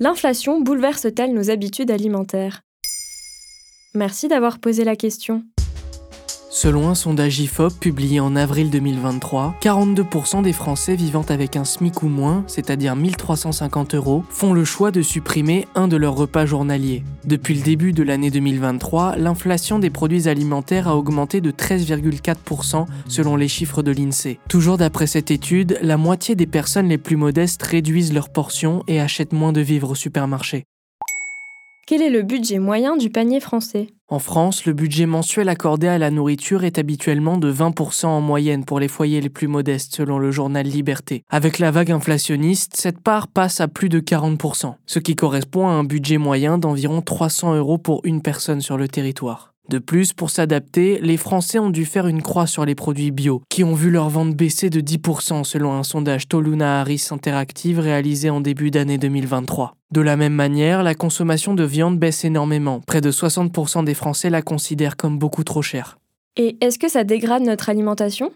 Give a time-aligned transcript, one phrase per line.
[0.00, 2.62] L'inflation bouleverse-t-elle nos habitudes alimentaires?
[3.94, 5.44] Merci d'avoir posé la question.
[6.54, 12.04] Selon un sondage IFOP publié en avril 2023, 42% des Français vivant avec un SMIC
[12.04, 17.02] ou moins, c'est-à-dire 1350 euros, font le choix de supprimer un de leurs repas journaliers.
[17.24, 23.34] Depuis le début de l'année 2023, l'inflation des produits alimentaires a augmenté de 13,4% selon
[23.34, 24.38] les chiffres de l'INSEE.
[24.48, 29.00] Toujours d'après cette étude, la moitié des personnes les plus modestes réduisent leurs portions et
[29.00, 30.66] achètent moins de vivres au supermarché.
[31.86, 33.88] Quel est le budget moyen du panier français?
[34.08, 38.64] En France, le budget mensuel accordé à la nourriture est habituellement de 20% en moyenne
[38.64, 41.24] pour les foyers les plus modestes selon le journal Liberté.
[41.28, 45.72] Avec la vague inflationniste, cette part passe à plus de 40%, ce qui correspond à
[45.72, 49.53] un budget moyen d'environ 300 euros pour une personne sur le territoire.
[49.70, 53.42] De plus, pour s'adapter, les Français ont dû faire une croix sur les produits bio,
[53.48, 58.28] qui ont vu leur vente baisser de 10% selon un sondage Toluna Harris Interactive réalisé
[58.28, 59.74] en début d'année 2023.
[59.90, 62.82] De la même manière, la consommation de viande baisse énormément.
[62.86, 65.98] Près de 60% des Français la considèrent comme beaucoup trop chère.
[66.36, 68.32] Et est-ce que ça dégrade notre alimentation?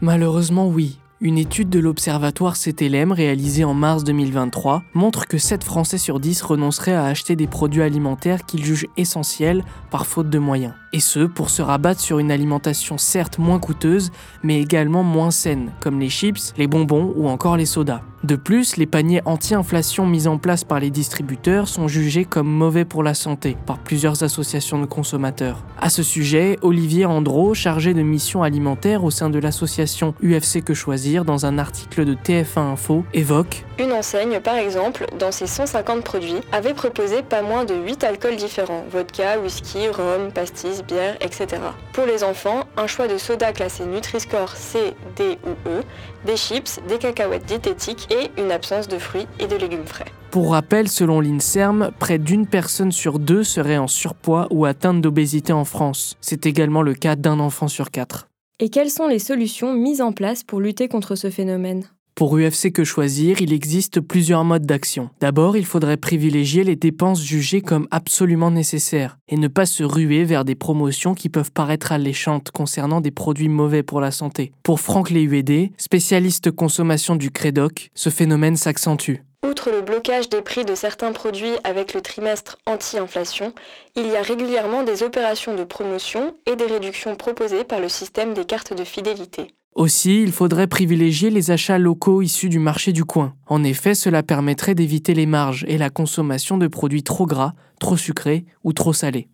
[0.00, 0.98] Malheureusement oui.
[1.24, 6.42] Une étude de l'Observatoire CTLM réalisée en mars 2023 montre que 7 Français sur 10
[6.42, 9.62] renonceraient à acheter des produits alimentaires qu'ils jugent essentiels
[9.92, 10.74] par faute de moyens.
[10.92, 14.10] Et ce, pour se rabattre sur une alimentation certes moins coûteuse,
[14.42, 18.02] mais également moins saine, comme les chips, les bonbons ou encore les sodas.
[18.24, 22.84] De plus, les paniers anti-inflation mis en place par les distributeurs sont jugés comme mauvais
[22.84, 25.64] pour la santé par plusieurs associations de consommateurs.
[25.80, 30.72] À ce sujet, Olivier Andro, chargé de mission alimentaire au sein de l'association UFC Que
[30.72, 36.04] Choisir, dans un article de TF1 Info, évoque Une enseigne, par exemple, dans ses 150
[36.04, 41.62] produits, avait proposé pas moins de 8 alcools différents vodka, whisky, rhum, pastis, bière, etc.
[41.92, 45.82] Pour les enfants, un choix de soda classé Nutri-Score C, D ou E,
[46.26, 50.12] des chips, des cacahuètes diététiques et une absence de fruits et de légumes frais.
[50.30, 55.52] Pour rappel, selon l'INSERM, près d'une personne sur deux serait en surpoids ou atteinte d'obésité
[55.52, 56.16] en France.
[56.20, 58.28] C'est également le cas d'un enfant sur quatre.
[58.58, 61.84] Et quelles sont les solutions mises en place pour lutter contre ce phénomène?
[62.14, 65.10] Pour UFC Que Choisir, il existe plusieurs modes d'action.
[65.20, 70.24] D'abord, il faudrait privilégier les dépenses jugées comme absolument nécessaires et ne pas se ruer
[70.24, 74.52] vers des promotions qui peuvent paraître alléchantes concernant des produits mauvais pour la santé.
[74.62, 79.16] Pour Franck Léuédé, spécialiste consommation du Crédoc, ce phénomène s'accentue.
[79.44, 83.52] Outre le blocage des prix de certains produits avec le trimestre anti-inflation,
[83.96, 88.34] il y a régulièrement des opérations de promotion et des réductions proposées par le système
[88.34, 89.48] des cartes de fidélité.
[89.74, 93.34] Aussi, il faudrait privilégier les achats locaux issus du marché du coin.
[93.46, 97.96] En effet, cela permettrait d'éviter les marges et la consommation de produits trop gras, trop
[97.96, 99.28] sucrés ou trop salés.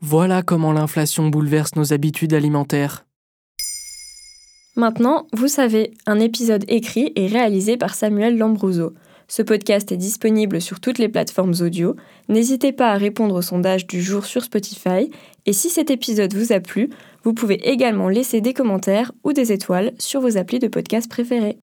[0.00, 3.04] Voilà comment l'inflation bouleverse nos habitudes alimentaires.
[4.76, 8.94] Maintenant, vous savez, un épisode écrit et réalisé par Samuel Lambrouzo.
[9.30, 11.94] Ce podcast est disponible sur toutes les plateformes audio.
[12.30, 15.10] N'hésitez pas à répondre au sondage du jour sur Spotify.
[15.44, 16.88] Et si cet épisode vous a plu,
[17.24, 21.58] vous pouvez également laisser des commentaires ou des étoiles sur vos applis de podcast préférés.